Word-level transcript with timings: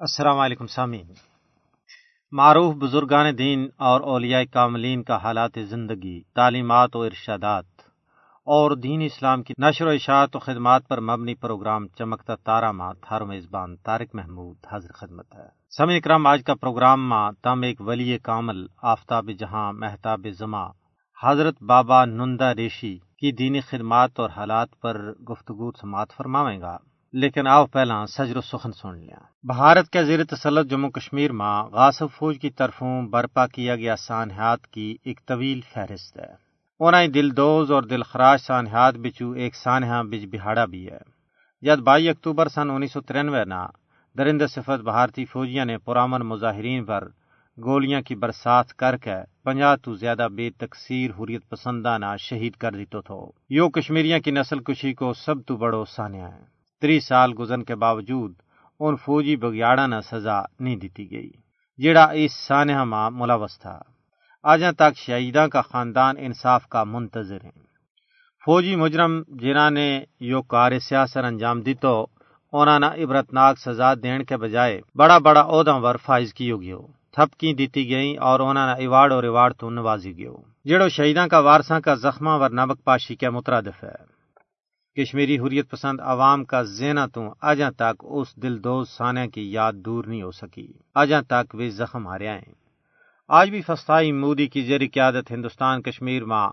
السلام 0.00 0.38
علیکم 0.38 0.66
سامعین 0.66 1.06
معروف 2.32 2.74
بزرگان 2.74 3.38
دین 3.38 3.68
اور 3.76 4.00
اولیاء 4.00 4.42
کاملین 4.52 5.02
کا 5.02 5.16
حالات 5.16 5.58
زندگی، 5.68 6.22
تعلیمات 6.34 6.96
و 6.96 6.98
ارشادات 6.98 7.64
اور 8.44 8.70
دین 8.70 9.02
اسلام 9.02 9.42
کی 9.42 9.54
نشر 9.58 9.86
و 9.86 9.88
اشاعت 9.88 10.36
و 10.36 10.38
خدمات 10.38 10.88
پر 10.88 11.00
مبنی 11.00 11.34
پروگرام 11.34 11.88
چمکتا 11.88 12.34
تارا 12.34 12.72
ماں 12.72 12.94
تھارو 13.02 13.26
میزبان 13.26 13.76
طارق 13.76 14.14
محمود 14.14 14.56
حاضر 14.72 14.92
خدمت 14.92 15.34
ہے۔ 15.34 15.48
سمی 15.76 15.96
اکرام، 15.96 16.26
آج 16.26 16.42
کا 16.44 16.54
پروگرام 16.54 17.08
ماں 17.08 17.32
تم 17.42 17.62
ایک 17.62 17.80
ولی 17.80 18.18
کامل، 18.18 18.66
آفتاب 18.82 19.30
جہاں 19.30 19.72
محتاب 19.72 20.26
زماں۔ 20.38 20.68
حضرت 21.22 21.62
بابا 21.62 22.04
نندا 22.04 22.54
ریشی 22.54 22.98
کی 22.98 23.32
دینی 23.32 23.60
خدمات 23.60 24.20
اور 24.20 24.30
حالات 24.30 24.68
پر 24.80 25.12
گفتگو 25.12 25.72
سماعت 25.72 26.12
فرماویں 26.16 26.60
گا۔ 26.60 26.78
لیکن 27.12 27.46
آؤ 27.46 27.66
پہلا 27.66 28.06
سجر 28.06 28.36
و 28.36 28.40
سخن 28.40 28.72
سن 28.72 28.98
لیا۔ 28.98 29.16
بھارت 29.42 29.90
کے 29.90 30.04
زیر 30.04 30.24
تسلط 30.24 30.70
جموں 30.70 30.90
کشمیر 30.90 31.32
میں 31.32 31.62
غاصب 31.62 32.06
فوج 32.16 32.38
کی 32.38 32.50
طرفوں 32.50 33.02
برپا 33.02 33.46
کیا 33.46 33.76
گیا 33.76 33.96
سانحات 33.96 34.66
کی 34.66 34.96
ایک 35.04 35.20
طویل 35.26 35.60
فہرست 35.74 36.16
ہے۔ 36.16 36.50
انہیں 36.80 37.08
دل 37.08 37.36
دوز 37.36 37.72
اور 37.72 37.82
دل 37.82 38.02
خراش 38.02 38.40
سانحات 38.40 38.94
بچو 38.94 39.30
ایک 39.30 39.56
سانحہ 39.56 40.02
بج 40.02 40.26
بہاڑا 40.32 40.64
بھی 40.64 40.90
ہے۔ 40.90 40.98
جد 41.62 41.80
بائی 41.80 42.08
اکتوبر 42.08 42.48
سن 42.48 42.70
انیس 42.70 42.92
سو 42.92 43.00
ترانوے 43.00 43.44
نا 43.44 43.66
درند 44.18 44.42
صفت 44.50 44.80
بھارتی 44.82 45.24
فوجیاں 45.24 45.64
نے 45.64 45.78
پرامن 45.78 46.20
مظاہرین 46.20 46.84
پر 46.84 47.08
گولیاں 47.64 48.00
کی 48.00 48.14
برسات 48.14 48.74
کر 48.74 48.96
کے 48.96 49.16
پنجا 49.44 49.76
تو 49.76 49.94
زیادہ 49.94 50.28
بے 50.34 50.50
تقسیر 50.50 51.10
حریت 51.10 51.48
پسندانہ 51.48 52.16
شہید 52.18 52.52
کر 52.52 52.72
دیتو 52.72 53.00
تھو۔ 53.00 53.30
یو 53.50 53.68
کشمیریاں 53.68 54.18
کی 54.18 54.30
نسل 54.30 54.58
کشی 54.58 54.94
کو 54.94 55.12
سب 55.12 55.34
تو 55.46 55.56
بڑو 55.56 55.84
سانحہ 55.84 56.20
ہے۔ 56.20 56.59
تری 56.82 57.00
سال 57.00 57.32
گزن 57.38 57.62
کے 57.62 57.74
باوجود 57.74 58.32
ان 58.80 58.96
فوجی 58.96 59.36
بگیاڑا 59.36 59.86
نہ 59.86 60.00
سزا 60.10 60.40
نہیں 60.60 60.76
دیتی 60.76 61.10
گئی 61.10 61.30
جڑا 61.78 62.04
اس 62.20 62.32
سانحہ 62.46 62.84
ماں 62.84 63.10
ملوث 63.10 63.58
تھا۔ 63.58 63.78
آج 64.44 64.64
تک 64.76 64.96
شہیداں 64.96 65.46
کا 65.48 65.60
خاندان 65.60 66.14
انصاف 66.18 66.66
کا 66.68 66.84
منتظر 66.84 67.44
ہے 67.44 67.58
فوجی 68.44 68.76
مجرم 68.76 69.12
جنہوں 69.40 69.70
نے 69.70 69.88
یو 70.30 70.40
کار 70.52 70.78
سیاست 70.78 71.24
انجام 71.24 71.60
دی 71.60 71.74
تو 71.74 71.94
انہوں 72.52 72.78
نے 72.78 73.02
عبرتناک 73.02 73.58
سزا 73.58 73.94
دین 73.94 74.24
کے 74.24 74.36
بجائے 74.36 74.80
بڑا 74.94 75.18
بڑا 75.18 75.42
عہدہ 75.42 75.74
ور 75.82 75.96
فائز 76.04 76.34
کی 76.34 76.52
گیو 76.60 76.80
تھپکی 77.14 77.52
دیتی 77.54 77.90
گئی 77.90 78.16
اور 78.16 78.40
انہوں 78.40 78.66
نے 78.66 78.74
ایوارڈ 78.82 79.12
اور 79.12 79.22
ایوارڈ 79.22 79.54
تو 79.58 79.70
نوازی 79.70 80.16
گیو۔ 80.16 80.34
جڑو 80.64 80.88
شہیداں 80.88 81.26
کا 81.26 81.38
وارساں 81.38 81.80
کا 81.80 81.94
زخمہ 81.94 82.30
ور 82.30 82.50
نبک 82.50 82.84
پاشی 82.84 83.14
کے 83.14 83.30
مترادف 83.30 83.84
ہے۔ 83.84 84.09
کشمیری 85.00 85.38
حریت 85.38 85.70
پسند 85.70 86.00
عوام 86.00 86.44
کا 86.44 86.62
زینا 86.62 87.06
تو 87.06 87.34
آجا 87.42 87.70
تک 87.70 87.94
اس 88.00 88.36
دل 88.36 88.64
دوز 88.64 88.88
سانے 88.88 89.28
کی 89.28 89.52
یاد 89.52 89.72
دور 89.72 90.04
نہیں 90.04 90.22
ہو 90.22 90.30
سکی۔ 90.30 90.72
آجا 90.94 91.20
تک 91.20 91.54
وہ 91.54 91.68
زخم 91.70 92.06
ہارے 92.06 92.28
ہیں۔ 92.28 92.52
آج 93.28 93.50
بھی 93.50 93.62
فستائی 93.62 94.12
مودی 94.12 94.46
کی 94.46 94.62
زیر 94.62 94.80
قیادت 94.92 95.30
ہندوستان 95.30 95.82
کشمیر 95.82 96.24
ماں 96.24 96.48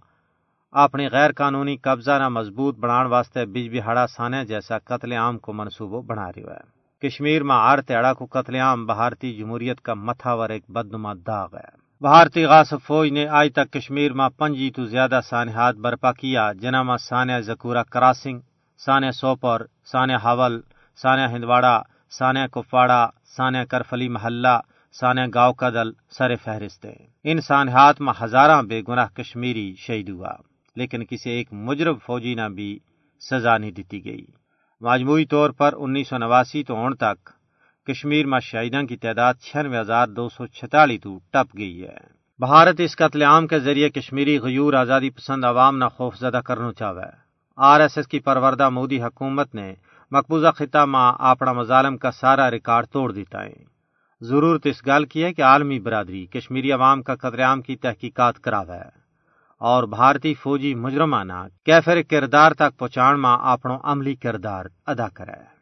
اپنی 0.72 1.08
غیر 1.12 1.32
قانونی 1.32 1.78
قبضہ 1.78 2.12
نہ 2.12 2.30
مضبوط 2.30 2.78
بنان 2.78 3.06
واسطے 3.06 3.46
بج 3.46 3.78
بہاڑا 3.78 4.08
سانے 4.08 4.46
جیسا 4.46 4.80
قتل 4.80 5.12
عام 5.12 5.38
کو 5.38 5.54
منصوبوں 5.54 6.02
بنا 6.02 6.30
رہی 6.30 6.44
ہے۔ 6.44 6.78
کشمیر 7.08 7.44
میں 7.44 7.56
ہر 7.56 7.82
تیڑا 7.82 8.14
کو 8.14 8.26
قتل 8.26 8.56
عام 8.56 8.86
بھارتی 8.86 9.34
جمہوریت 9.34 9.82
کا 9.82 9.94
متھاور 9.94 10.50
ایک 10.50 10.64
بدنما 10.70 11.14
داغ 11.28 11.56
ہے۔ 11.56 11.87
بھارتی 12.02 12.44
غاصب 12.46 12.82
فوج 12.86 13.10
نے 13.12 13.26
آج 13.28 13.50
تک 13.54 13.72
کشمیر 13.74 14.14
میں 14.14 14.28
پنجی 14.38 14.70
تو 14.72 14.86
زیادہ 14.86 15.20
سانحات 15.30 15.76
برپا 15.76 16.12
کیا، 16.12 16.52
جنہ 16.54 16.82
میں 16.84 16.98
سانیہ 16.98 17.40
زکورہ 17.46 17.84
کراسنگ 17.92 18.40
سانیہ 18.82 19.12
سوپر 19.12 19.62
سانیہ 19.92 20.16
حول 20.16 20.60
سانیہ 21.00 21.28
ہندواڑہ 21.28 21.82
سانیہ 22.18 22.48
کپواڑہ 22.52 23.08
سانیہ 23.38 23.64
کرفلی 23.70 24.08
محلہ 24.08 24.56
سانیہ 24.96 25.26
گاؤں 25.34 25.54
کا 25.54 25.70
دل 25.70 25.92
سر 26.18 26.36
فہرست 26.44 26.86
ہے 26.86 26.96
ان 27.26 27.42
سانحات 27.42 28.02
میں 28.02 28.14
ہزارہ 28.22 28.62
بے 28.62 28.82
گناہ 28.88 29.08
کشمیری 29.16 29.74
شہید 29.78 30.10
ہوا، 30.10 30.34
لیکن 30.76 31.06
کسی 31.06 31.30
ایک 31.30 31.54
مجرب 31.68 31.98
فوجی 32.06 32.36
نہ 32.36 32.48
بھی 32.56 32.78
سزا 33.22 33.58
نہیں 33.58 33.72
دیتی 33.72 34.04
گئی۔ 34.06 34.26
مجموعی 34.82 35.26
طور 35.26 35.50
پر 35.50 35.74
انیس 35.78 36.08
سو 36.10 36.18
نواسی 36.18 36.64
تو 36.64 36.76
اون 36.76 36.96
تک 36.96 37.30
کشمیر 37.88 38.26
میں 38.26 38.40
شہیدوں 38.40 38.84
کی 38.84 38.98
تعداد 38.98 39.34
چھیانوے 39.34 39.80
ہزار 39.80 40.08
دو 40.08 40.30
سو 40.30 40.46
چھتالیس 40.46 41.02
تو 41.02 41.20
ٹپ 41.32 41.58
گئی 41.58 41.84
ہے۔ 41.84 42.18
بھارت 42.40 42.76
اس 42.80 42.96
قتل 42.96 43.22
عام 43.22 43.48
کے 43.48 43.60
ذریعے 43.60 43.90
کشمیری 43.90 44.40
غیور 44.40 44.74
آزادی 44.74 45.10
پسند 45.10 45.46
عوام 45.46 45.78
نہ 45.78 45.86
خوف 45.86 46.16
زدہ 46.18 46.42
کرنا 46.46 46.74
چاہے۔ 46.74 47.28
آر 47.58 47.80
ایس 47.80 47.98
ایس 47.98 48.08
کی 48.08 48.20
پروردہ 48.20 48.70
مودی 48.70 49.02
حکومت 49.02 49.56
نے 49.56 49.74
مقبوضہ 50.12 50.48
خطہ 50.56 50.86
ماں 50.86 51.14
اپنا 51.20 51.54
مظالم 51.54 51.98
کا 51.98 52.12
سارا 52.12 52.52
ریکارڈ 52.52 52.86
توڑ 52.88 53.12
دیتا 53.12 53.44
ہے۔ 53.44 53.54
ضرورت 54.22 54.62
اس 54.66 54.86
گال 54.86 55.06
کی 55.06 55.24
ہے 55.24 55.34
کہ 55.34 55.42
عالمی 55.42 55.80
برادری 55.80 56.26
کشمیری 56.26 56.72
عوام 56.72 57.04
کا 57.04 57.16
قتل 57.16 57.40
عام 57.40 57.62
کی 57.62 57.76
تحقیقات 57.76 58.40
کراوے۔ 58.40 59.08
اور 59.60 59.84
بھارتی 59.84 60.34
فوجی 60.34 60.76
مجرمانہ 60.76 61.48
کیفر 61.66 62.02
کردار 62.10 62.52
تک 62.52 62.80
پہنچان 62.80 63.20
ماں 63.20 63.38
اپنا 63.42 63.78
عملی 63.84 64.16
کردار 64.16 64.66
ادا 64.86 65.08
کرے۔ 65.08 65.57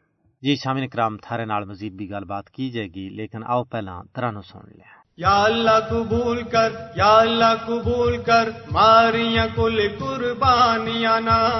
جی 0.46 0.56
سامن 0.56 0.88
کرام، 0.88 1.16
تھارے 1.16 1.44
نال 1.44 1.64
مزید 1.64 1.92
بھی 1.92 2.10
گل 2.10 2.24
بات 2.24 2.50
کی 2.50 2.70
جائے 2.70 2.88
گی، 2.94 3.08
لیکن 3.08 3.38
آؤ 3.46 3.64
پہلا 3.64 4.00
ترانو 4.12 4.42
سن 4.42 4.58
لیا۔ 4.68 4.84
یا 5.16 5.44
اللہ 5.44 5.88
قبول 5.90 6.42
کر، 6.42 6.72
یا 6.96 7.16
اللہ 7.16 7.54
قبول 7.66 8.22
کر، 8.22 8.48
ماریاں 8.70 9.46
کل 9.54 9.80
قربانیاں 9.98 11.20
نا۔ 11.20 11.50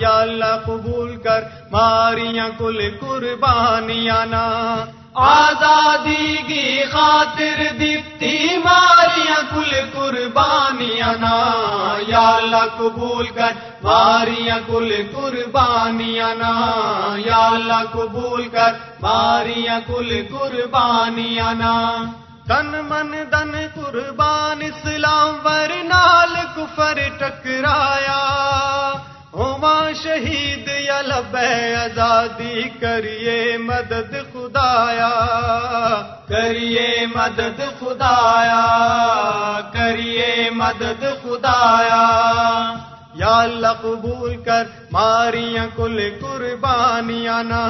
یا 0.00 0.20
اللہ 0.20 0.60
قبول 0.64 1.16
کر، 1.16 1.40
ماریاں 1.70 2.48
کل 2.58 2.90
قربانیاں 3.00 4.26
نا۔ 4.26 4.76
آزادی 5.20 6.36
کی 6.36 6.82
خاطر 6.92 7.62
دیتی 7.80 8.56
ماریاں 8.64 9.54
کل 9.54 9.76
قربانیاں 9.92 11.14
نا۔ 11.20 11.52
یا 12.08 12.28
اللہ 12.28 12.78
قبول 12.78 13.26
کر 13.26 13.52
ماریاں 13.82 14.58
کل 14.66 15.02
قربانیاں 15.12 16.34
نا۔ 16.34 16.70
یا 17.26 17.46
اللہ 17.46 17.82
قبول 17.92 18.48
کر 18.48 18.72
ماریاں 19.00 19.80
کل 19.86 20.22
قربانیاں 20.30 21.54
نا۔ 21.54 22.04
تن 22.48 22.66
من 22.66 23.12
دن 23.32 23.66
قربان 23.74 24.62
اسلام 24.62 25.46
ور 25.46 25.84
نال 25.84 26.34
کفر 26.56 26.98
ٹکرایا۔ 27.18 28.69
ہوا 29.34 29.92
شہید 30.02 30.70
یا 30.78 31.02
لبے 31.02 31.74
آزادی، 31.76 32.62
کریے 32.80 33.56
مدد 33.58 34.32
خدایا۔ 34.32 35.10
کریے 36.28 37.06
مدد 37.14 37.80
خدایا، 37.80 38.66
کریے 39.72 40.50
مدد 40.50 41.04
خدایا۔ 41.22 42.74
یا 43.14 43.38
اللہ 43.38 43.66
قبول 43.82 44.42
کر، 44.42 44.64
ماریاں 44.92 45.66
کل 45.76 46.10
قربانیاں 46.20 47.42
نا۔ 47.42 47.68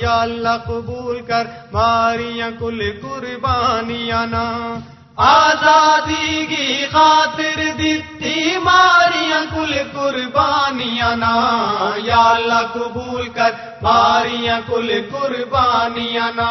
یا 0.00 0.20
اللہ 0.20 0.56
قبول 0.66 1.20
کر، 1.20 1.44
ماریاں 1.72 2.50
کل 2.58 2.82
قربانیاں 3.02 4.26
نا۔ 4.26 4.78
آزادی 5.16 6.46
کی 6.46 6.86
خاطر 6.92 7.60
دیتی 7.78 8.58
ماریاں 8.58 9.44
کل 9.54 9.74
قربانیاں 9.92 11.16
نا، 11.16 11.50
یا 11.96 12.22
اللہ 12.22 12.66
قبول 12.74 13.28
کر 13.28 13.50
ماریاں 13.82 14.60
کل 14.66 15.02
قربانیاں 15.12 16.32
نا، 16.36 16.50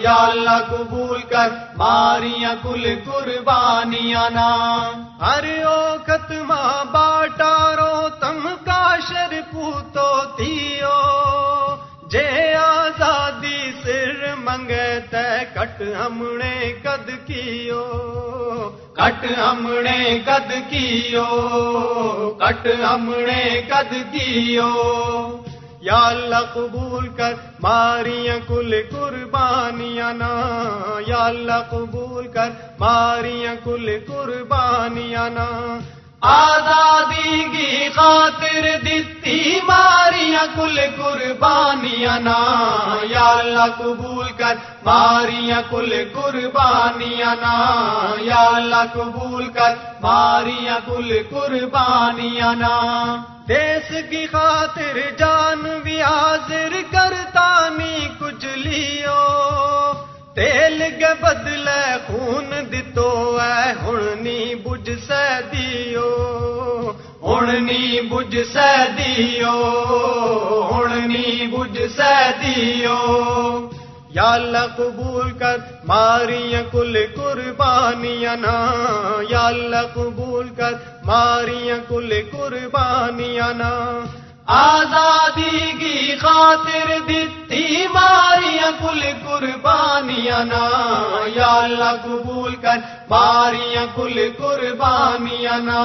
یا 0.00 0.14
اللہ 0.14 0.58
قبول 0.70 1.22
کر 1.22 1.48
ماریاں 1.76 2.54
کل 2.62 2.94
قربانیاں 3.04 4.30
نا۔ 4.30 4.50
ہر 5.20 5.44
او 5.64 5.96
ختمہ 6.06 6.84
باٹارو 6.92 8.08
تم 8.20 8.48
کاشر 8.64 9.40
پوتو 9.52 10.20
تیو۔ 10.36 11.41
منگے 14.52 14.86
تے 15.10 15.26
کٹ 15.54 15.80
ہمنے 15.96 16.72
کد 16.82 17.10
کیو 17.26 17.82
کٹ 18.94 19.24
ہمنے 19.38 20.18
کد 20.26 20.50
کیو 20.70 21.24
کٹ 22.40 22.66
ہمنے 22.82 23.44
کد 23.68 23.94
کیو 24.12 24.68
یا 25.82 26.00
اللہ 26.08 26.44
قبول 26.54 27.08
کر 27.16 27.32
ماریاں 27.60 28.36
کل 28.48 28.74
قربانیاں 28.90 30.12
نا 30.14 30.30
یا 31.06 31.24
اللہ 31.24 31.62
قبول 31.70 32.28
کر 32.34 32.50
ماریاں 32.80 33.54
کل 33.64 33.90
قربانیاں 34.06 35.28
نا 35.30 35.48
آزادی 36.32 37.42
کی 37.52 37.88
خاطر 37.94 38.66
دیتی 38.84 39.58
ماریاں 39.64 40.31
کل 40.56 40.80
قربانیاں 40.96 42.20
نا، 42.20 42.56
یا 43.02 43.32
اللہ 43.38 43.66
قبول 43.78 44.32
کر۔ 44.36 44.54
ماریاں 44.84 45.62
کل 45.70 46.04
قربانیاں 46.12 47.34
نا، 47.40 47.80
یا 48.18 48.50
اللہ 48.54 48.84
قبول 48.92 49.48
کر۔ 49.48 49.74
ماریاں 50.00 50.78
کل 50.86 51.22
قربانیاں 51.30 52.54
نا۔ 52.54 53.16
دیس 53.48 53.92
کی 54.10 54.26
خاطر 54.26 54.98
جان 55.18 55.80
بھی 55.82 56.02
حاضر 56.02 56.72
کرتا 56.90 57.68
نہیں 57.68 58.08
کچھ 58.18 58.46
لیو۔ 58.58 59.92
تیل 60.34 60.82
کے 60.98 61.22
بدلے 61.22 61.96
خون 62.06 62.50
دتو 62.72 63.38
ہے 63.42 63.72
ہن 63.72 64.22
نی 64.22 64.54
بج 64.54 64.90
سے 65.08 65.40
دیو۔ 65.52 66.32
ہن 67.22 67.66
بج 68.10 68.36
سدیو 68.54 69.52
دیو 70.70 71.56
بج 71.56 71.78
سدیو 71.96 73.68
یا 74.10 74.32
اللہ 74.32 74.66
قبول 74.76 75.30
کر 75.30 75.56
ماری 75.84 76.54
کل 76.72 76.96
قربانیاں 77.14 78.36
نا۔ 78.36 78.56
یا 79.28 79.46
اللہ 79.46 79.82
قبول 79.94 80.48
کر 80.48 80.72
ماری 81.04 81.70
کل 81.88 82.12
قربانیاں 82.32 83.52
نا۔ 83.54 84.00
آزادی 84.46 85.72
کی 85.78 86.16
خاطر 86.16 86.98
دیتی 87.08 87.86
ماریاں 87.94 88.70
کل 88.80 89.00
قربانیاں 89.26 90.44
نا، 90.44 90.68
یا 91.26 91.46
اللہ 91.46 91.92
قبول 92.04 92.54
کر 92.54 92.76
ماریاں 93.10 93.86
کل 93.94 94.28
قربانیاں 94.38 95.58
نا، 95.58 95.82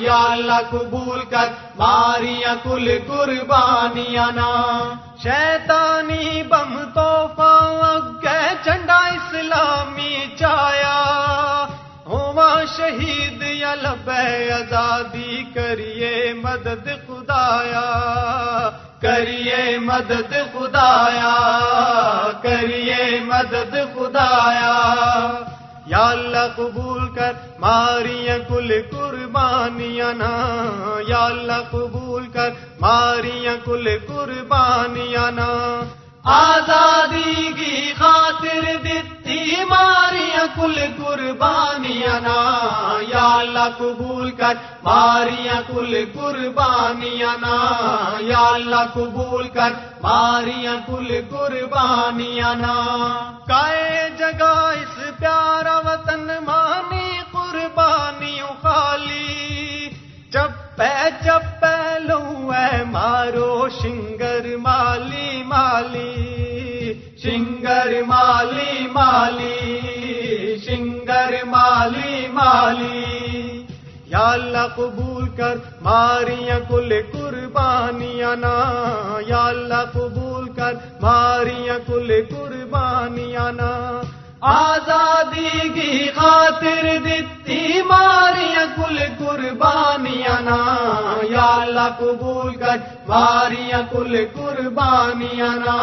یا 0.00 0.22
اللہ 0.30 0.60
قبول 0.70 1.20
کر 1.30 1.48
ماریاں 1.78 2.54
کل 2.62 2.98
قربانیاں 3.06 4.30
نا۔ 4.34 4.52
شیطانی 5.22 6.42
بم 6.42 6.84
تو 6.94 7.42
اگے 7.82 8.54
چنڈا 8.64 8.96
اسلامی 8.96 10.26
چایا۔ 10.38 11.53
شہید 12.76 13.42
یا 13.42 13.74
لبے 13.74 14.52
آزادی 14.52 15.42
کریے 15.54 16.32
مدد 16.42 16.88
خدایا، 17.06 17.88
کریے 19.00 19.78
مدد 19.78 20.32
خدایا، 20.52 21.38
کریے 22.42 23.20
مدد 23.24 23.76
خدایا۔ 23.94 24.82
یا 25.86 26.06
اللہ 26.06 26.56
قبول 26.56 27.14
کر، 27.14 27.32
ماریاں 27.58 28.38
کل 28.48 28.72
قربانیاں 28.90 30.12
نا۔ 30.12 30.58
یا 31.08 31.24
اللہ 31.24 31.62
قبول 31.70 32.26
کر، 32.26 32.50
ماریاں 32.80 33.56
کل 33.64 33.88
قربانیاں 34.06 35.30
نا۔ 35.30 35.80
آزادی 36.24 37.52
کی 37.52 37.92
خاطر 37.98 38.60
دیتی 38.84 39.13
ماریاں 39.70 40.46
کل 40.56 41.04
قربانیاں 41.04 42.20
نا، 42.20 42.60
یا 43.08 43.34
اللہ 43.34 43.68
قبول 43.78 44.30
کر۔ 44.30 44.54
ماریاں 44.82 45.62
کل 45.66 46.04
قربانیاں 46.14 47.36
نا، 47.40 47.56
یا 48.20 48.40
اللہ 48.40 48.86
قبول 48.94 49.48
کر۔ 49.48 49.72
ماریاں 50.02 50.76
کل 50.86 51.20
قربانیاں 51.30 52.54
نا۔ 52.54 52.74
کائے 53.46 54.08
جگہ 54.18 54.72
اس 54.82 55.18
پیارا 55.18 55.80
مالی 69.24 70.56
مالی 70.66 71.42
مالی 71.44 72.28
مالی 72.28 73.64
یا 74.06 74.24
اللہ 74.32 74.66
قبول 74.76 75.28
کر 75.36 75.56
ماریاں 75.82 76.58
کل 76.68 76.92
قربانیاں 77.12 78.34
نا 78.36 78.54
یا 79.26 79.44
اللہ 79.46 79.84
قبول 79.92 80.52
کر 80.52 80.74
ماریاں 81.00 81.78
کل 81.86 82.12
قربانیاں 82.30 83.50
نا 83.52 83.93
آزادی 84.46 85.68
کی 85.74 86.08
خاطر 86.14 86.86
دیتی 87.04 87.82
ماریاں 87.82 88.64
کل 88.76 88.98
قربانیاں 89.18 90.40
نا 90.40 90.58
یا 91.30 91.46
اللہ 91.60 91.88
قبول 91.98 92.54
کر 92.54 92.76
ماریاں 93.06 93.80
کل 93.90 94.16
قربانیاں 94.34 95.54
نا 95.56 95.78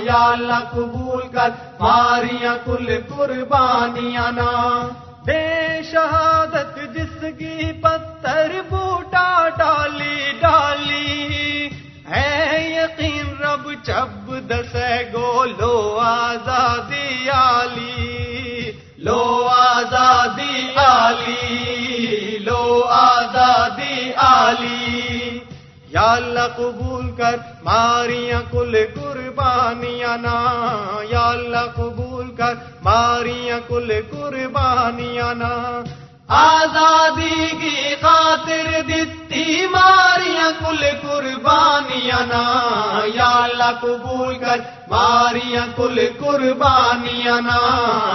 یا 0.00 0.22
اللہ 0.28 0.64
قبول 0.70 1.28
کر 1.28 1.50
ماریاں 1.80 2.56
کل 2.64 2.96
قربانیاں 3.08 4.30
نا 4.32 4.50
بے 5.26 5.44
شہادت 5.90 6.78
جس 6.94 7.24
کی 7.38 7.72
پتھر 7.82 8.60
بوٹا 8.68 9.48
ڈالی 9.58 10.32
ڈالی۔ 10.40 11.68
ہے 12.10 12.60
یقین 12.70 13.36
رب 13.42 13.70
چب 13.82 14.32
دسے 14.48 14.96
گو 15.12 15.44
لو 15.58 15.98
آزادی 16.02 16.99
آزادی 24.40 25.38
یا 25.88 26.12
اللہ 26.12 26.46
قبول 26.56 27.10
کر، 27.16 27.36
ماریاں 27.62 28.40
کل 28.50 28.76
قربانیاں 28.94 30.16
نا۔ 30.16 30.36
یا 31.10 31.28
اللہ 31.28 31.72
قبول 31.74 32.30
کر، 32.30 32.54
ماریاں 32.82 33.60
کل 33.68 33.92
قربانیاں 34.10 35.34
نا۔ 35.34 35.82
آزادی 36.28 37.46
کی 37.60 37.94
خاطر 38.00 38.80
دیتی 38.88 39.66
ماریاں 39.66 40.50
کل 40.60 40.84
قربانیاں 41.02 42.26
نا۔ 42.26 42.68
یا 43.14 43.40
اللہ 43.42 43.70
قبول 43.80 44.38
کر، 44.38 44.60
ماریاں 44.88 45.66
کل 45.76 46.00
قربانیاں 46.18 47.40
نا۔ 47.40 47.60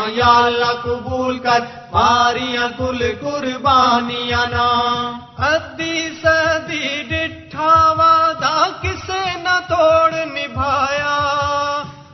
یا 0.07 0.38
اللہ 0.45 0.72
قبول 0.83 1.39
کر 1.39 1.60
ماریاں 1.96 2.68
کل 2.78 3.12
قربانیاں 3.22 4.46
نا۔ 4.52 5.12
ادی 5.38 6.10
سدی 6.24 7.04
ڈٹھا 7.04 7.94
وعدہ 7.98 8.72
کسے 8.82 9.40
نہ 9.42 9.60
توڑ 9.68 10.12
نبھایا۔ 10.14 11.20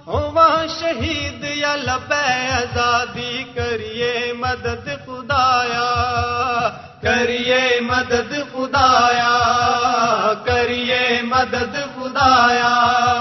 ہوا 0.08 0.66
شہید 0.80 1.44
یا 1.44 1.76
لبے 1.76 2.52
آزادی 2.52 3.44
کریے 3.56 4.34
مدد 4.38 4.86
خدایا۔ 4.86 5.92
کریے 7.02 7.80
مدد 7.82 8.34
خدایا۔ 8.52 9.38
کریے 10.46 11.22
مدد 11.22 11.96
خدایا۔ 11.96 13.21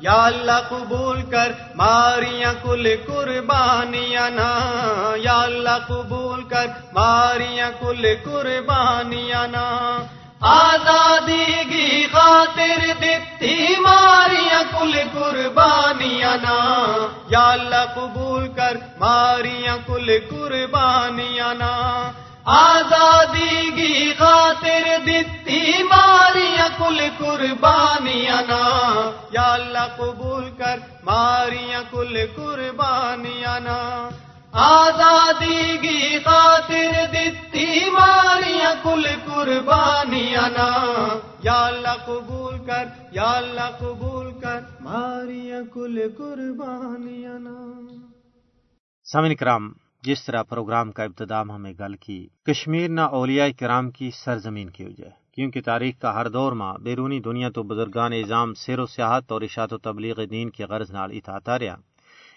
یا 0.00 0.24
اللہ 0.24 0.60
قبول 0.68 1.22
کر، 1.22 1.52
ماریاں 1.74 2.52
کل 2.62 2.88
قربانیاں 3.06 4.30
نا۔ 4.30 4.60
یا 5.16 5.40
اللہ 5.40 5.78
قبول 5.88 6.44
کر، 6.44 6.66
ماریاں 6.92 7.70
کل 7.80 8.06
قربانیاں 8.24 9.46
نا۔ 9.46 9.98
آزادی 10.40 11.64
کی 11.70 12.06
خاطر 12.12 12.92
دیتی 13.00 13.76
ماریاں 13.78 14.62
کل 14.78 14.98
قربانیاں 15.12 16.36
نا۔ 16.36 16.86
یا 17.28 17.48
اللہ 17.48 17.84
قبول 17.94 18.48
کر، 18.48 18.76
ماریاں 18.98 19.76
کل 19.86 20.18
قربانیاں 20.30 21.54
نا۔ 21.54 22.10
آزادی 22.44 23.70
کی 23.76 24.12
خاطر 24.18 24.96
دیتی 25.06 25.82
ماریاں 25.82 26.05
کل 26.78 27.00
قربانیاں 27.18 28.42
نا۔ 28.42 29.10
یا 29.30 29.52
اللہ 29.52 29.96
قبول 29.96 30.50
کر 30.58 30.78
ماریاں 31.04 31.82
کل 31.90 32.18
قربانیاں 32.36 33.60
نا۔ 33.60 34.08
آزادی 34.52 35.76
کی 35.76 36.18
خاطر 36.18 36.90
دیتی 37.12 37.90
ماریاں 37.90 38.74
کل 38.82 39.06
قربانیاں 39.26 40.48
نا۔ 40.48 40.84
یا 41.42 41.66
اللہ 41.66 42.04
قبول 42.06 42.58
کر، 42.58 42.84
یا 43.12 43.32
اللہ 43.32 43.76
قبول 43.78 44.40
کر 44.40 44.60
ماریاں 44.80 45.62
کل 45.74 46.08
قربانیاں 46.18 47.38
نا۔ 47.38 47.80
سامن 49.12 49.34
کرام، 49.34 49.72
جس 50.02 50.24
طرح 50.24 50.42
پروگرام 50.42 50.92
کا 50.92 51.02
ابتدام 51.04 51.50
ہمیں 51.50 51.72
گل 51.80 51.94
کی، 51.94 52.28
کشمیر 52.44 52.88
نہ 52.88 53.00
اولیاء 53.00 53.46
کرام 53.58 53.90
کی 53.90 54.10
سرزمین 54.24 54.70
کی 54.70 54.84
وجہ۔ 54.84 55.25
کیونکہ 55.36 55.60
تاریخ 55.60 55.98
کا 56.00 56.14
ہر 56.14 56.28
دور 56.28 56.52
ماں 56.52 56.74
بیرونی 56.82 57.20
دنیا 57.20 57.48
تو 57.48 57.62
بزرگان 57.62 58.12
نظام 58.12 58.54
سیر 58.54 58.78
و 58.78 58.86
سیاحت 58.86 59.32
اور 59.32 59.42
اشاعت 59.42 59.72
و 59.72 59.78
تبلیغ 59.78 60.24
دین 60.24 60.50
کی 60.50 60.64
غرض 60.64 60.90
نال 60.90 61.10
اتاتا 61.12 61.58
رہا 61.58 61.76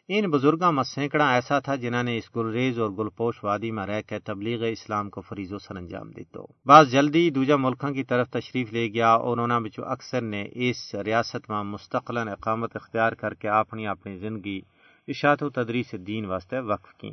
ان 0.08 0.30
بزرگاں 0.32 0.72
میں 0.72 0.84
سینکڑا 0.84 1.30
ایسا 1.34 1.60
تھا 1.60 1.76
جنہوں 1.76 2.04
نے 2.04 2.18
اس 2.18 2.36
گلریز 2.36 2.80
اور 2.80 2.90
گلپوش 2.90 3.44
وادی 3.44 3.72
میں 3.72 3.86
رہ 3.86 4.02
کے 4.02 4.20
تبلیغ 4.20 4.64
اسلام 4.64 5.10
کو 5.10 5.22
فریض 5.22 5.54
و 5.54 5.58
سر 5.58 5.76
انجام 5.76 6.12
دیتو۔ 6.12 6.46
بعض 6.66 6.92
جلدی 6.92 7.30
دوجا 7.30 7.56
ملکوں 7.56 7.94
کی 7.94 8.04
طرف 8.04 8.30
تشریف 8.30 8.74
لے 8.74 8.88
گیا 8.88 9.10
اور 9.10 9.38
انہوں 9.38 9.60
بچو 9.60 9.86
اکثر 9.86 10.22
نے 10.22 10.46
اس 10.52 10.96
ریاست 11.06 11.50
میں 11.50 11.64
مستقل 11.64 12.18
اقامت 12.18 12.76
اختیار 12.76 13.12
کر 13.12 13.34
کے 13.34 13.50
اپنی 13.50 13.88
اپنی 13.88 14.18
زندگی، 14.18 14.62
اشاعت 15.08 15.44
و 15.44 15.50
تدریس 15.50 15.96
دین 16.08 16.26
واسطے 16.26 16.60
وقف 16.60 16.94
کی 16.94 17.12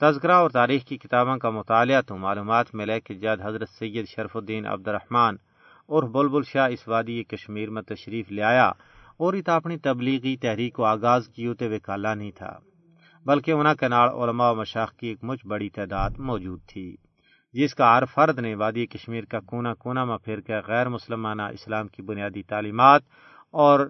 تذکرہ 0.00 0.32
اور 0.32 0.50
تاریخ 0.50 0.84
کی 0.84 0.96
کتابوں 0.96 1.36
کا 1.38 1.50
مطالعہ 1.50 2.00
تو 2.00 2.16
معلومات 2.16 2.74
ملے 2.74 2.98
کہ 3.00 3.14
جد 3.14 3.40
حضرت 3.44 3.68
سید 3.68 4.06
شرف 4.08 4.36
الدین 4.36 4.66
عبد 4.66 4.88
الرحمن 4.88 5.36
اور 5.88 6.02
بلبل 6.14 6.42
شاہ 6.42 6.68
اس 6.68 6.86
وادی 6.88 7.22
کشمیر 7.24 7.70
میں 7.70 7.82
تشریف 7.82 8.30
لے 8.32 8.42
آیا 8.42 8.68
اور 9.18 9.34
ات 9.34 9.48
اپنی 9.48 9.76
تبلیغی 9.78 10.36
تحریک 10.36 10.74
کو 10.74 10.84
آغاز 10.84 11.28
کیوں 11.28 11.54
تے 11.54 11.68
وکالا 11.68 12.14
نہیں 12.14 12.30
تھا، 12.30 12.52
بلکہ 13.26 13.50
انہوں 13.50 13.74
کے 13.74 13.88
نال 13.88 14.08
علماء 14.12 14.50
و 14.50 14.54
مشاق 14.54 14.96
کی 14.98 15.08
ایک 15.08 15.24
مچ 15.24 15.46
بڑی 15.46 15.68
تعداد 15.68 16.18
موجود 16.28 16.60
تھی، 16.68 16.88
جس 17.54 17.74
کا 17.74 17.94
ہر 17.96 18.04
فرد 18.14 18.38
نے 18.38 18.54
وادی 18.54 18.86
کشمیر 18.86 19.24
کا 19.24 19.40
کونا 19.46 19.74
کونا 19.74 20.04
میں 20.04 20.18
پھر 20.24 20.40
کے 20.40 20.60
غیر 20.66 20.88
مسلمانہ 20.88 21.52
اسلام 21.56 21.88
کی 21.88 22.02
بنیادی 22.02 22.42
تعلیمات 22.48 23.02
اور 23.54 23.88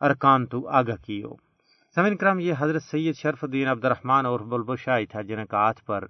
ارکان 0.00 0.46
تو 0.46 0.66
آگاہ 0.78 1.04
کی 1.06 1.22
ہو 1.22 1.34
سمن 1.98 2.16
کرم 2.16 2.38
یہ 2.38 2.54
حضرت 2.58 2.82
سید 2.82 3.14
شرف 3.16 3.44
الدین 3.44 3.68
عبد 3.68 3.84
الرحمان 3.84 4.26
اور 4.26 4.40
بلبشائی 4.40 5.06
تھا 5.06 5.22
جن 5.22 5.46
کا 5.46 5.58
ہاتھ 5.58 5.84
پر 5.84 6.04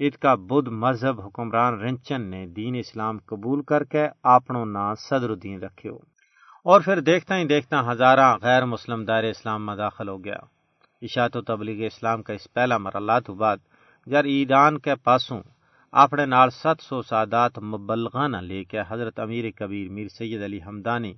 عید 0.00 0.14
کا 0.14 0.34
بدھ 0.34 0.68
مذہب 0.68 1.20
حکمران 1.20 1.74
رنچن 1.80 2.22
نے 2.22 2.46
دین 2.46 2.74
اسلام 2.74 3.18
قبول 3.26 3.62
کر 3.62 3.84
کے 3.84 4.06
اپنوں 4.22 4.66
نا 4.66 4.94
صدر 4.94 5.30
الدین 5.30 5.60
رکھے۔ 5.62 5.90
ہو 5.90 5.98
اور 6.64 6.80
پھر 6.80 7.00
دیکھتا 7.00 7.38
ہی 7.38 7.44
دیکھتا 7.44 7.92
ہزارہ 7.92 8.36
غیر 8.42 8.64
مسلم 8.64 9.04
دائر 9.04 9.24
اسلام 9.24 9.66
میں 9.66 9.76
داخل 9.76 10.08
ہو 10.08 10.24
گیا۔ 10.24 10.38
اشاعت 11.02 11.36
و 11.36 11.40
تبلیغ 11.40 11.86
اسلام 11.86 12.22
کا 12.22 12.32
اس 12.32 12.52
پہلا 12.52 12.78
مرحلہ 12.78 13.18
تو 13.26 13.34
بعد 13.34 13.56
جر 14.06 14.24
ایدان 14.24 14.78
کے 14.78 14.94
پاسوں 14.94 15.40
اپنے 15.92 16.26
نال 16.26 16.50
ست 16.50 16.82
سو 16.82 17.02
سادات 17.02 17.58
مبلغانہ 17.58 18.36
لے 18.36 18.64
کے 18.64 18.78
حضرت 18.88 19.20
امیر 19.20 19.50
کبیر 19.50 19.90
میر 19.90 20.08
سید 20.08 20.42
علی 20.42 20.60
حمدانی 20.66 21.14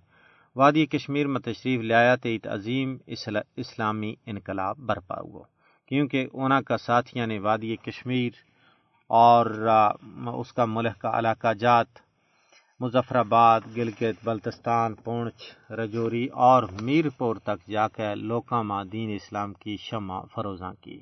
وادی 0.57 0.87
کشمیر 0.87 1.26
میں 1.26 1.40
تشریف 1.40 1.80
لیا 1.80 2.14
ایک 2.23 2.47
عظیم 2.47 2.97
اسلامی 3.07 4.14
انقلاب 4.26 4.78
برپا 4.78 5.21
ہوا۔ 5.21 5.42
کیونکہ 5.88 6.26
اونا 6.33 6.61
کا 6.61 6.76
ساتھیاں 6.76 7.26
نے 7.26 7.38
وادی 7.38 7.76
کشمیر 7.76 8.33
اور 9.11 9.47
اس 10.35 10.52
کا 10.52 10.64
ملک 10.64 10.99
کا 10.99 11.19
علاقہ 11.19 11.52
جات 11.54 11.99
مظفر 12.80 13.16
آباد 13.16 13.61
گلگت، 13.76 14.25
بلتستان، 14.25 14.95
پونچھ، 14.95 15.73
رجوری 15.73 16.26
اور 16.26 16.62
میر 16.80 17.09
پور 17.19 17.37
تک 17.37 17.69
جا 17.69 17.88
کے 17.88 18.14
لوکاں 18.14 18.62
ماں 18.64 18.85
دین 18.85 19.14
اسلام 19.14 19.52
کی 19.52 19.76
شمع 19.80 20.21
فروزاں 20.35 20.73
کی 20.80 20.99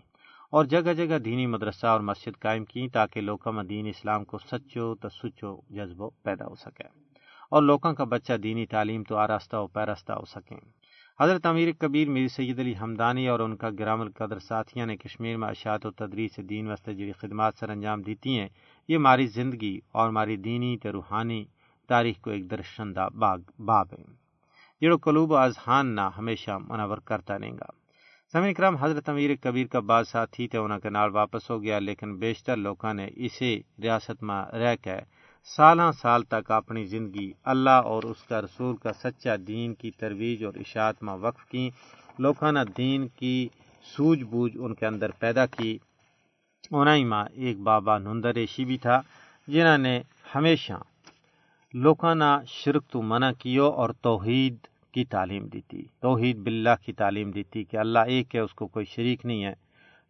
اور 0.51 0.65
جگہ 0.65 0.93
جگہ 0.93 1.19
دینی 1.19 1.47
مدرسہ 1.47 1.87
اور 1.87 2.01
مسجد 2.01 2.41
قائم 2.41 2.65
کی 2.65 2.89
تاکہ 2.89 3.21
لوکاں 3.21 3.53
میں 3.53 3.65
دین 3.65 3.87
اسلام 3.87 4.25
کو 4.25 4.39
سچو 4.39 4.95
تو 4.95 5.09
سچو 5.09 5.61
جذبو 5.71 6.11
پیدا 6.11 6.47
ہو 6.47 6.55
سکے۔ 6.55 7.08
اور 7.51 7.63
لوگوں 7.63 7.95
کا 7.95 8.05
بچہ 8.05 8.33
دینی 8.33 8.67
تعلیم 8.67 9.03
تو 9.03 9.17
آراستہ 9.17 9.57
و 9.57 9.67
پیراستہ 9.67 10.13
ہو 10.13 10.25
سکیں۔ 10.25 10.57
حضرت 11.21 11.47
امیر 11.47 11.69
کبیر، 11.79 12.09
میر 12.09 12.29
سید 12.29 12.59
علی 12.59 12.75
حمدانی 12.83 13.29
اور 13.29 13.41
ان 13.41 13.57
کا 13.57 13.71
گرام 13.79 14.01
القدر 14.01 14.39
ساتھیاں 14.39 14.87
نے 14.87 14.97
کشمیر 14.97 15.37
میں 15.37 15.49
اشاعت 15.49 15.87
و 15.87 15.91
تدریس 15.91 16.37
دین 16.51 16.67
واسطے 16.67 16.95
جڑی 16.95 17.13
خدمات 17.13 17.55
سر 17.61 17.69
انجام 17.69 18.03
دیتی 18.03 18.39
ہیں۔ 18.39 18.49
یہ 18.89 18.97
ہماری 18.97 19.27
زندگی 19.27 19.79
اور 19.93 20.09
ہماری 20.09 20.37
دینی 20.37 20.77
تے 20.77 20.91
روحانی 20.91 21.45
تاریخ 21.89 22.21
کو 22.21 22.31
ایک 22.31 22.51
درشندہ 22.51 23.09
باغ، 23.15 23.39
باب 23.59 23.87
ہے۔ 23.93 24.03
جڑو 24.81 24.99
قلوب 24.99 25.35
اذہان 25.35 25.95
نہ 25.95 26.11
ہمیشہ 26.19 26.51
منور 26.51 26.99
کرتا 26.99 27.39
رہے 27.39 27.51
گا۔ 27.51 27.71
سمین 28.33 28.55
کرم 28.55 28.77
حضرت 28.77 29.09
امیر 29.09 29.31
کبیر 29.41 29.67
کا 29.67 29.81
بعض 29.81 30.09
ساتھی 30.09 30.49
تھے 30.49 30.59
انہوں 30.59 30.79
کے 30.79 30.91
نال 30.91 31.11
واپس 31.11 31.51
ہو 31.51 31.63
گیا، 31.63 31.79
لیکن 31.79 32.17
بیشتر 32.17 32.57
لوگوں 32.57 32.95
نے 32.95 33.09
اسے 33.17 33.61
ریاست 33.83 34.23
میں 34.23 34.57
رہ 34.57 34.77
کے 34.77 34.97
سالہ 35.57 35.83
سال 36.01 36.23
تک 36.23 36.51
اپنی 36.51 36.85
زندگی 36.85 37.33
اللہ 37.45 37.81
اور 37.85 38.03
اس 38.03 38.23
کا 38.29 38.41
رسول 38.43 38.77
کا 38.77 38.93
سچا 38.93 39.35
دین 39.47 39.75
کی 39.75 39.91
ترویج 39.91 40.45
اور 40.45 40.55
اشاعت 40.55 41.03
میں 41.03 41.15
وقف 41.15 41.45
کی، 41.45 41.71
لوکانہ 42.19 42.59
دین 42.77 43.07
کی 43.09 43.49
سوجھ 43.97 44.23
بوجھ 44.25 44.57
ان 44.61 44.75
کے 44.75 44.87
اندر 44.87 45.11
پیدا 45.11 45.47
کی۔ 45.47 45.79
انہیں 46.71 47.05
ماں 47.05 47.25
ایک 47.35 47.59
بابا 47.59 47.99
نندر 47.99 48.35
ریشی 48.35 48.65
بھی 48.65 48.79
تھا، 48.79 49.01
جنہوں 49.49 49.79
نے 49.79 50.01
ہمیشہ 50.35 50.79
لوکانہ 51.75 52.31
شرک 52.47 52.85
تو 52.91 53.03
منع 53.03 53.31
کیو 53.39 53.67
اور 53.71 53.91
توحید 54.01 54.57
کی 54.93 55.05
تعلیم 55.05 55.47
دیتی 55.47 55.83
توحید 56.01 56.37
باللہ 56.37 56.77
کی 56.85 56.93
تعلیم 56.93 57.31
دیتی 57.31 57.65
کہ 57.65 57.77
اللہ 57.77 57.99
ایک 57.99 58.35
ہے، 58.35 58.41
اس 58.41 58.55
کو 58.55 58.67
کوئی 58.67 58.87
شریک 58.87 59.27
نہیں 59.27 59.45
ہے۔ 59.45 59.55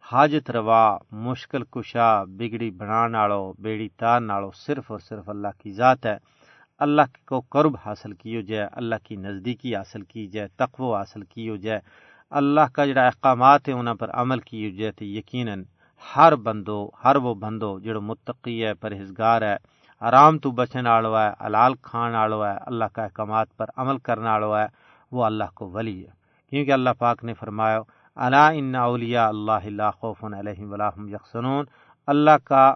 حاجت 0.01 0.51
روا، 0.51 0.97
مشکل 1.11 1.63
کشا، 1.63 2.23
بگڑی 2.23 2.71
بنا 2.71 3.27
بیڑی 3.59 3.89
تار 3.89 4.21
ناڑو 4.21 4.51
صرف 4.51 4.91
اور 4.91 4.99
صرف 4.99 5.29
اللہ 5.29 5.47
کی 5.57 5.71
ذات 5.71 6.05
ہے۔ 6.05 6.17
اللہ 6.79 7.01
کو 7.25 7.39
قرب 7.39 7.75
حاصل 7.85 8.13
کی 8.13 8.35
ہو 8.35 8.41
جائے، 8.41 8.67
اللہ 8.71 8.95
کی 9.03 9.15
نزدیکی 9.15 9.75
حاصل 9.75 10.01
کی 10.01 10.27
جائے، 10.27 10.47
تقوی 10.55 10.95
حاصل 10.95 11.21
کی 11.21 11.49
ہو 11.49 11.55
جائے۔ 11.55 11.79
اللہ 12.29 12.61
کا 12.73 12.85
جڑا 12.85 13.05
احکامات 13.05 13.67
ہے 13.67 13.73
انہوں 13.73 13.95
پر 13.95 14.09
عمل 14.09 14.39
کی 14.39 14.69
ہو 14.69 14.77
جائے 14.77 14.91
تو 14.91 15.05
یقیناً 15.05 15.63
ہر 16.15 16.35
بندو، 16.35 16.89
ہر 17.03 17.15
وہ 17.15 17.35
بندو 17.35 17.79
جڑا 17.79 17.99
متقی 17.99 18.65
ہے، 18.65 18.73
پرہیزگار 18.73 19.41
ہے، 19.41 19.55
آرام 19.99 20.37
تو 20.37 20.51
بچن 20.51 20.87
آڑو 20.87 21.17
ہے 21.17 21.29
الال 21.39 21.73
کھان 21.81 22.15
آڑو 22.15 22.45
ہے، 22.45 22.53
اللہ 22.61 22.85
کا 22.93 23.03
احکامات 23.03 23.57
پر 23.57 23.65
عمل 23.75 23.97
کرنا 23.97 24.31
آڑو 24.31 24.57
ہے، 24.57 24.65
وہ 25.11 25.25
اللہ 25.25 25.43
کو 25.53 25.69
ولی 25.69 26.05
ہے۔ 26.05 26.11
کیونکہ 26.49 26.71
اللہ 26.71 26.89
پاک 26.99 27.23
نے 27.23 27.33
فرمایا 27.33 27.79
اللہ 28.25 28.49
ان 28.53 28.75
اولیاء 28.75 29.27
اللہ 29.27 29.65
اللہ 29.71 29.91
خوف 29.99 30.23
علیہ 30.23 30.65
ولاحم 30.65 31.07
یکسنون 31.07 31.65
اللہ 32.07 32.37
کا 32.43 32.73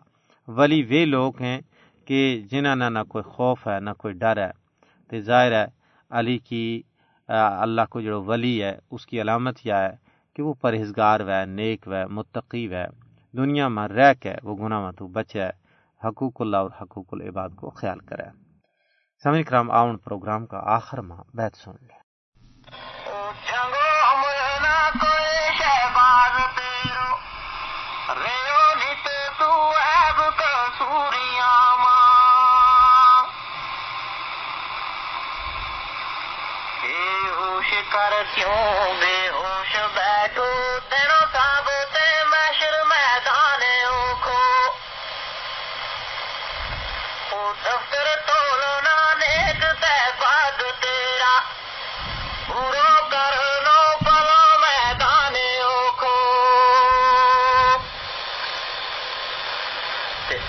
ولی 0.47 0.81
وہ 0.89 1.05
لوگ 1.05 1.41
ہیں 1.41 1.59
کہ 2.07 2.19
جنہوں 2.51 2.75
نے 2.75 2.89
نہ 2.89 2.99
کوئی 3.09 3.23
خوف 3.23 3.67
ہے، 3.67 3.79
نہ 3.79 3.89
کوئی 3.97 4.13
ڈر 4.13 4.37
ہے۔ 4.37 4.51
تو 5.09 5.19
ظاہر 5.19 5.51
ہے، 5.51 5.65
علی 6.11 6.37
کی 6.37 6.81
اللہ 7.63 7.85
کو 7.91 8.01
جو 8.01 8.21
ولی 8.23 8.63
ہے، 8.63 8.77
اس 8.91 9.05
کی 9.05 9.21
علامت 9.21 9.65
یہ 9.65 9.73
ہے 9.73 9.95
کہ 10.35 10.43
وہ 10.43 10.53
پرہیزگار 10.61 11.19
و 11.19 11.31
نیک 11.47 11.87
و 11.87 11.93
متقی 12.09 12.67
و 12.67 12.75
دنیا 13.37 13.67
میں 13.67 13.87
رہ 13.87 14.13
کے 14.13 14.33
وہ 14.43 14.55
گناہ 14.57 14.81
میں 14.83 14.91
تو 14.91 15.07
بچے 15.07 15.47
حقوق 16.01 16.41
اللہ 16.41 16.57
اور 16.57 16.71
حقوق 16.81 17.09
العباد 17.11 17.49
کو 17.55 17.69
خیال 17.69 17.99
کرے۔ 17.99 18.29
سمجھ 19.23 19.45
کرام، 19.47 19.71
آؤن 19.71 19.97
پروگرام 19.97 20.45
کا 20.45 20.59
آخر 20.77 20.97
ماہ 21.01 21.21
بیت 21.33 21.55
سن 21.55 21.75
لے 21.81 22.02
کر 37.93 38.13
کیوں 38.35 38.93
بے 38.99 39.15
ہوش 39.29 39.75
بیٹھو 39.95 40.45
تیروں 40.89 41.25
تے 41.93 42.05
محشر 42.29 42.73
میدان 42.83 43.61
کو 44.21 44.37
او 47.31 47.51
دفتر 47.63 48.07
تولنا 48.27 48.95
نیک 49.19 49.61
تے 49.81 49.93
بعد 50.21 50.61
تیرا۔ 50.81 51.35
پورو 52.47 52.89
کر 53.11 53.35
لو 53.65 53.83
پلو 53.99 54.57
میدان 54.61 55.37
کو 55.99 56.15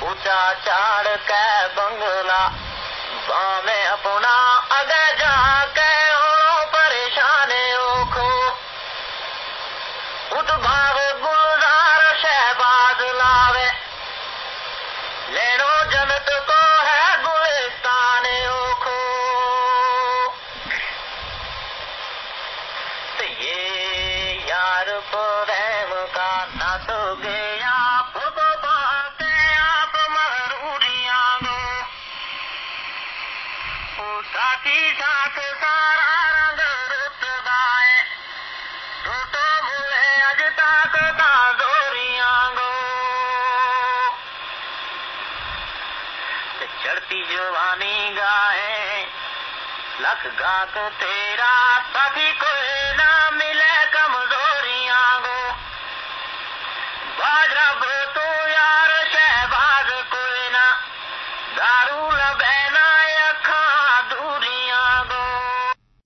اونچا 0.00 0.40
چاڑ 0.64 1.06
کے 1.26 1.44
بنگلہ 1.74 2.42
بامے 3.26 3.80
اپنا 3.88 4.36
اگے 4.78 5.06
جا 5.18 5.63
چڑھتی 46.85 47.23
جوانی 47.28 48.14
گائے 48.16 49.04
لکھ 50.00 50.26
گا 50.40 50.64
تو 50.75 50.88
تیرا 50.99 51.63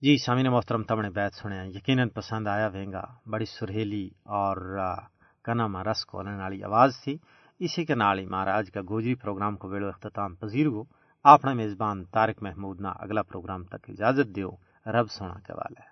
جی 0.01 0.15
سامعین 0.17 0.47
محترم، 0.47 0.83
تم 0.83 1.01
نے 1.01 1.09
بیت 1.09 1.33
سنیا 1.33 1.63
یقیناً 1.63 2.09
پسند 2.09 2.47
آیا 2.47 2.67
وینگا 2.73 3.01
بڑی 3.25 3.45
سرہیلی 3.45 4.09
اور 4.23 4.77
کنا 5.43 5.83
رس 5.83 6.05
کھولنے 6.05 6.35
والی 6.35 6.63
آواز 6.63 6.99
تھی۔ 7.03 7.17
اسی 7.59 7.85
کے 7.85 7.95
نال 7.95 8.19
ہی 8.19 8.25
مہاراج 8.25 8.71
کا 8.71 8.81
گوجری 8.89 9.15
پروگرام 9.15 9.57
کو 9.57 9.67
ویلو 9.67 9.87
اختتام 9.87 10.35
پذیر 10.35 10.65
ہو۔ 10.65 10.83
اپنا 11.23 11.53
میزبان 11.53 12.03
طارق 12.05 12.43
محمود 12.43 12.81
نہ 12.81 12.87
اگلا 12.99 13.21
پروگرام 13.21 13.63
تک 13.63 13.89
اجازت 13.89 14.35
دیو۔ 14.35 14.51
رب 14.85 15.11
سونا 15.11 15.39
کے 15.47 15.53
والے 15.53 15.89